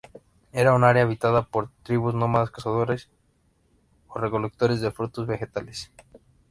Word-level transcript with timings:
Era 0.51 0.73
un 0.73 0.83
área 0.83 1.03
habitada 1.03 1.43
por 1.47 1.69
tribus 1.83 2.15
nómadas, 2.15 2.49
cazadores 2.49 3.11
o 4.07 4.17
recolectores 4.17 4.81
de 4.81 4.89
frutos 4.89 5.27
vegetales. 5.27 5.91